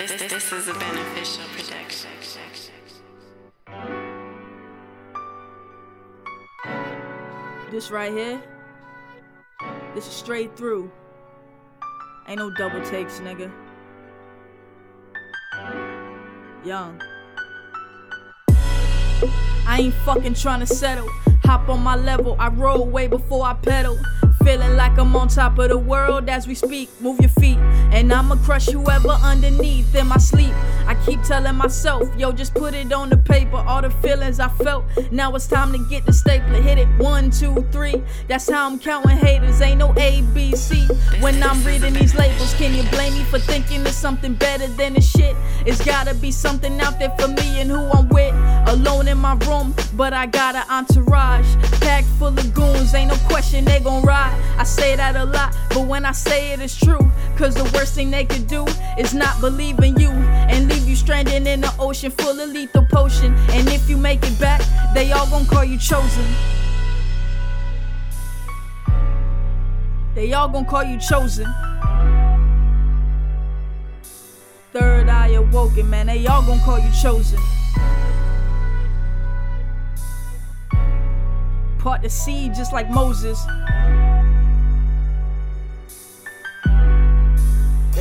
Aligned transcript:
This, 0.00 0.12
this, 0.12 0.32
this 0.32 0.52
is 0.52 0.68
a 0.68 0.72
beneficial 0.72 1.44
production. 1.54 2.10
This 7.70 7.90
right 7.90 8.10
here, 8.10 8.42
this 9.94 10.06
is 10.06 10.14
straight 10.14 10.56
through. 10.56 10.90
Ain't 12.28 12.38
no 12.38 12.50
double 12.54 12.82
takes, 12.86 13.20
nigga. 13.20 13.52
Young. 16.64 16.98
I 18.48 19.80
ain't 19.80 19.94
fucking 20.06 20.32
trying 20.32 20.60
to 20.60 20.66
settle. 20.66 21.10
Hop 21.44 21.68
on 21.68 21.82
my 21.82 21.96
level, 21.96 22.36
I 22.38 22.48
roll 22.48 22.86
way 22.86 23.06
before 23.06 23.44
I 23.44 23.52
pedal. 23.52 23.98
Feeling 24.44 24.76
like 24.76 24.98
I'm 24.98 25.14
on 25.16 25.28
top 25.28 25.58
of 25.58 25.68
the 25.68 25.78
world 25.78 26.28
as 26.28 26.46
we 26.46 26.54
speak. 26.54 26.88
Move 27.00 27.20
your 27.20 27.28
feet, 27.30 27.58
and 27.92 28.12
I'ma 28.12 28.36
crush 28.36 28.66
whoever 28.66 29.08
underneath 29.08 29.94
in 29.94 30.06
my 30.08 30.16
sleep. 30.16 30.54
Keep 31.06 31.22
telling 31.22 31.54
myself, 31.54 32.08
yo, 32.18 32.30
just 32.30 32.54
put 32.54 32.74
it 32.74 32.92
on 32.92 33.08
the 33.08 33.16
paper. 33.16 33.56
All 33.56 33.80
the 33.80 33.90
feelings 33.90 34.38
I 34.38 34.48
felt. 34.48 34.84
Now 35.10 35.34
it's 35.34 35.46
time 35.46 35.72
to 35.72 35.78
get 35.88 36.04
the 36.04 36.12
stapler. 36.12 36.60
Hit 36.60 36.78
it 36.78 36.88
one, 36.98 37.30
two, 37.30 37.66
three. 37.72 38.02
That's 38.28 38.48
how 38.50 38.66
I'm 38.66 38.78
counting 38.78 39.16
haters. 39.16 39.60
Ain't 39.62 39.78
no 39.78 39.94
A, 39.96 40.22
B, 40.34 40.54
C. 40.54 40.86
When 41.20 41.42
I'm 41.42 41.62
reading 41.64 41.94
these 41.94 42.14
labels, 42.14 42.54
can 42.54 42.74
you 42.74 42.88
blame 42.90 43.14
me 43.14 43.24
for 43.24 43.38
thinking 43.38 43.82
there's 43.82 43.96
something 43.96 44.34
better 44.34 44.68
than 44.68 44.94
the 44.94 45.00
shit? 45.00 45.34
It's 45.66 45.84
gotta 45.84 46.14
be 46.14 46.30
something 46.30 46.80
out 46.80 46.98
there 46.98 47.14
for 47.18 47.28
me 47.28 47.60
and 47.60 47.70
who 47.70 47.80
I'm 47.90 48.08
with. 48.08 48.34
Alone 48.68 49.08
in 49.08 49.18
my 49.18 49.34
room, 49.46 49.74
but 49.94 50.12
I 50.12 50.26
got 50.26 50.54
an 50.54 50.64
entourage. 50.68 51.46
Packed 51.80 52.08
full 52.18 52.28
of 52.28 52.54
goons, 52.54 52.94
ain't 52.94 53.10
no 53.10 53.16
question 53.28 53.64
they 53.64 53.80
gon' 53.80 54.02
ride. 54.02 54.38
I 54.58 54.64
say 54.64 54.96
that 54.96 55.16
a 55.16 55.24
lot, 55.24 55.56
but 55.70 55.86
when 55.86 56.04
I 56.04 56.12
say 56.12 56.52
it, 56.52 56.60
it's 56.60 56.78
true. 56.78 57.10
Cause 57.36 57.54
the 57.54 57.64
worst 57.74 57.94
thing 57.94 58.10
they 58.10 58.26
could 58.26 58.46
do 58.46 58.66
is 58.98 59.14
not 59.14 59.40
believe 59.40 59.78
in 59.80 59.98
you 59.98 60.10
stranded 61.10 61.44
in 61.44 61.60
the 61.60 61.74
ocean 61.80 62.08
full 62.12 62.38
of 62.38 62.50
lethal 62.50 62.86
potion. 62.88 63.34
And 63.50 63.68
if 63.68 63.90
you 63.90 63.96
make 63.96 64.22
it 64.22 64.38
back, 64.38 64.62
they 64.94 65.10
all 65.10 65.28
gon' 65.28 65.44
call 65.44 65.64
you 65.64 65.76
chosen. 65.76 66.24
They 70.14 70.32
all 70.32 70.48
gon' 70.48 70.64
call 70.66 70.84
you 70.84 71.00
chosen. 71.00 71.52
Third 74.72 75.08
eye 75.08 75.32
awoken, 75.34 75.90
man, 75.90 76.06
they 76.06 76.24
all 76.28 76.46
gon' 76.46 76.60
call 76.60 76.78
you 76.78 76.92
chosen. 77.02 77.40
Part 81.80 82.02
the 82.02 82.08
sea 82.08 82.50
just 82.50 82.72
like 82.72 82.88
Moses. 82.88 83.44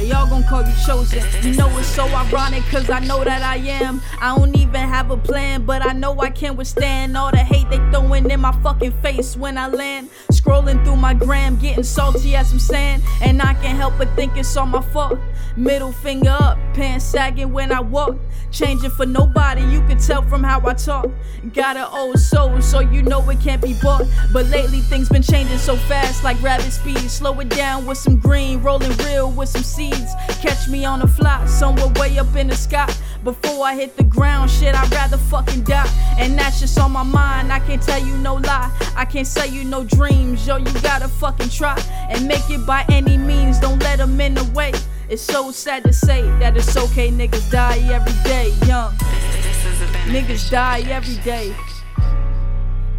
They 0.10 0.16
all 0.16 0.26
gon' 0.26 0.44
call 0.46 0.64
you 0.64 0.74
chosen. 0.88 1.22
You 1.44 1.56
know 1.56 1.70
it's 1.78 1.88
so 1.88 2.04
ironic, 2.08 2.64
cause 2.64 2.90
I 2.90 3.00
know 3.00 3.24
that 3.24 3.44
I 3.44 3.58
am. 3.58 4.02
I 4.20 4.36
don't 4.36 4.58
even 4.58 4.82
have 4.82 5.12
a 5.12 5.18
plan, 5.18 5.68
but 5.68 5.86
I 5.86 5.94
know 5.94 6.20
I 6.20 6.32
can 6.32 6.56
withstand 6.56 7.16
all 7.16 7.30
the 7.30 7.38
hate 7.38 7.70
they 7.70 7.78
throwing 7.92 8.28
in 8.32 8.40
my 8.40 8.52
fucking 8.64 8.94
face 9.04 9.38
when 9.38 9.56
I 9.56 9.68
land. 9.68 10.10
Scrolling 10.32 10.84
through 10.84 10.96
my 10.96 11.14
gram, 11.14 11.58
getting 11.58 11.84
salty 11.84 12.36
as 12.36 12.52
I'm 12.52 12.58
saying, 12.58 13.04
and 13.22 13.40
I 13.40 13.54
can't 13.54 13.78
help 13.78 14.00
but 14.00 14.08
think 14.16 14.36
it's 14.36 14.58
all 14.58 14.66
my 14.66 14.82
fault. 14.82 15.20
Middle 15.56 15.92
finger 15.92 16.36
up, 16.40 16.58
pants 16.74 17.06
sagging 17.06 17.54
when 17.54 17.72
I 17.72 17.80
walk. 17.80 18.18
Changing 18.52 18.90
for 18.90 19.06
nobody, 19.06 19.62
you 19.62 19.82
can 19.82 20.00
tell 20.00 20.24
from 20.24 20.44
how 20.44 20.66
I 20.66 20.74
talk. 20.74 21.08
Got 21.54 21.78
an 21.78 21.88
old 21.92 22.18
soul, 22.18 22.60
so 22.62 22.80
you 22.80 23.04
know 23.04 23.30
it 23.30 23.40
can't 23.42 23.62
be 23.62 23.76
bought. 23.80 24.06
But 24.34 24.48
lately 24.48 24.80
things 24.80 25.08
been 25.08 25.22
changing 25.22 25.60
so 25.60 25.76
fast, 25.76 26.24
like 26.24 26.42
rabbit 26.42 26.72
speed. 26.72 26.98
Slow 27.12 27.40
it 27.42 27.50
down 27.50 27.86
with 27.86 28.00
some 28.00 28.18
green, 28.18 28.64
rolling 28.64 28.96
real 28.98 29.32
with 29.32 29.50
some 29.50 29.62
seeds. 29.62 29.99
Catch 30.42 30.68
me 30.68 30.86
on 30.86 31.02
a 31.02 31.08
fly, 31.08 31.46
somewhere 31.46 31.88
way 32.00 32.18
up 32.20 32.36
in 32.36 32.48
the 32.48 32.56
sky. 32.56 32.92
Before 33.24 33.66
I 33.66 33.76
hit 33.76 33.98
the 33.98 34.04
ground, 34.04 34.50
shit, 34.50 34.74
I'd 34.76 34.92
rather 34.92 35.18
fucking 35.18 35.64
die. 35.64 35.90
And 36.18 36.38
that's 36.38 36.60
just 36.60 36.80
on 36.80 36.92
my 36.92 37.04
mind, 37.04 37.52
I 37.52 37.60
can't 37.60 37.82
tell 37.82 38.04
you 38.04 38.18
no 38.18 38.36
lie. 38.36 38.72
I 38.96 39.06
can't 39.06 39.28
sell 39.28 39.48
you 39.48 39.64
no 39.64 39.84
dreams, 39.84 40.48
yo, 40.48 40.58
you 40.58 40.72
gotta 40.82 41.08
fucking 41.08 41.50
try. 41.50 41.78
And 42.10 42.28
make 42.28 42.50
it 42.50 42.66
by 42.66 42.86
any 42.90 43.18
means, 43.18 43.60
don't 43.60 43.82
let 43.84 43.98
them 43.98 44.20
in 44.22 44.36
the 44.36 44.46
way. 44.56 44.72
It's 45.10 45.22
so 45.22 45.52
sad 45.52 45.84
to 45.84 45.94
say 45.94 46.22
that 46.40 46.56
it's 46.56 46.78
okay, 46.78 47.10
niggas 47.10 47.52
die 47.52 47.80
every 47.92 48.14
day, 48.24 48.54
young. 48.68 48.94
Niggas 50.06 50.50
die 50.50 50.82
every 50.82 51.18
day. 51.24 51.54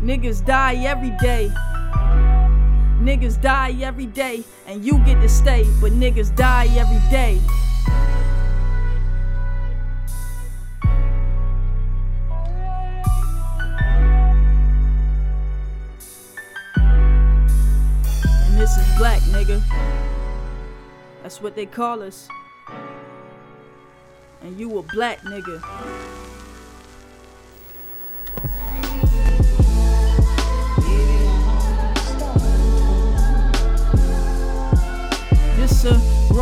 Niggas 0.03 0.45
die 0.45 0.77
every 0.85 1.11
day. 1.21 1.51
Niggas 3.11 3.43
die 3.43 3.75
every 3.83 4.07
day, 4.07 4.45
and 4.69 4.85
you 4.85 5.05
get 5.05 5.21
to 5.21 5.29
stay, 5.29 5.65
but 5.81 5.91
niggas 5.91 6.33
die 6.37 6.69
every 6.79 7.01
day. 7.11 7.41
And 18.47 18.61
this 18.61 18.77
is 18.77 18.97
black, 18.97 19.21
nigga. 19.23 19.61
That's 21.25 21.43
what 21.43 21.57
they 21.57 21.67
call 21.67 22.05
us. 22.05 22.29
And 24.43 24.57
you 24.57 24.79
a 24.79 24.83
black 24.85 25.19
nigga. 25.23 26.20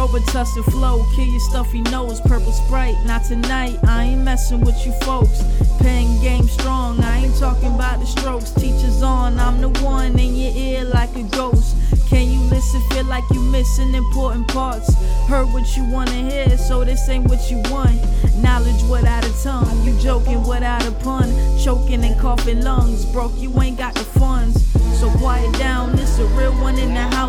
Robitussin 0.08 0.64
flow, 0.64 1.04
kill 1.14 1.26
your 1.26 1.40
stuffy 1.40 1.82
nose, 1.82 2.18
purple 2.22 2.52
sprite. 2.52 2.96
Not 3.04 3.24
tonight, 3.24 3.78
I 3.84 4.04
ain't 4.04 4.22
messing 4.22 4.60
with 4.60 4.86
you 4.86 4.92
folks. 5.02 5.42
Pen 5.80 6.18
game 6.22 6.48
strong, 6.48 6.98
I 7.04 7.24
ain't 7.24 7.36
talking 7.36 7.74
about 7.74 8.00
the 8.00 8.06
strokes. 8.06 8.50
Teachers 8.52 9.02
on, 9.02 9.38
I'm 9.38 9.60
the 9.60 9.68
one 9.84 10.18
in 10.18 10.34
your 10.34 10.52
ear 10.56 10.84
like 10.84 11.14
a 11.14 11.24
ghost. 11.24 11.76
Can 12.08 12.30
you 12.30 12.40
listen? 12.44 12.80
Feel 12.88 13.04
like 13.04 13.24
you 13.30 13.40
missing 13.40 13.94
important 13.94 14.48
parts. 14.48 14.94
Heard 15.26 15.52
what 15.52 15.76
you 15.76 15.84
wanna 15.84 16.10
hear, 16.10 16.56
so 16.56 16.84
this 16.84 17.06
ain't 17.10 17.28
what 17.28 17.50
you 17.50 17.58
want. 17.70 18.00
Knowledge 18.36 18.82
without 18.84 19.26
a 19.26 19.42
tongue, 19.42 19.84
you 19.84 19.94
joking 20.00 20.42
without 20.46 20.86
a 20.86 20.92
pun. 20.92 21.28
Choking 21.58 22.02
and 22.02 22.18
coughing 22.18 22.62
lungs, 22.62 23.04
broke, 23.04 23.36
you 23.36 23.52
ain't 23.60 23.76
got 23.76 23.94
the 23.94 24.04
funds. 24.04 24.64
So 24.98 25.10
quiet 25.18 25.52
down, 25.58 25.94
this 25.94 26.18
a 26.18 26.24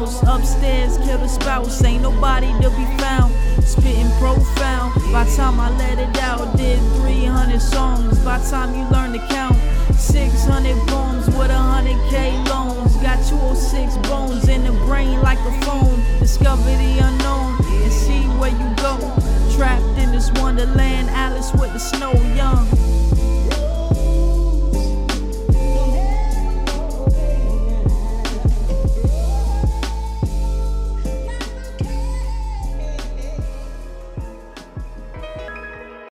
house. 0.09 0.24
Upstairs, 0.24 0.97
kill 0.97 1.18
the 1.18 1.28
spouse, 1.28 1.84
ain't 1.84 2.03
nobody 2.03 2.47
to 2.62 2.70
be 2.72 2.86
found. 2.97 3.34
Spitting 3.64 4.09
profound, 4.20 4.96
by 5.12 5.25
time 5.36 5.59
I 5.59 5.70
let 5.78 6.00
it 6.00 6.18
out, 6.20 6.58
did 6.58 6.80
300 7.02 7.62
songs. 7.62 8.19
By 8.19 8.40
time 8.50 8.75
you 8.75 8.90
learn 8.90 9.14
to 9.14 9.19
count, 9.28 9.56
600 9.96 10.75
poems 10.88 11.28
with 11.28 11.52
100k 11.52 12.48
loans. 12.50 12.96
Got 12.98 13.24
206 13.28 13.98
bones 14.09 14.19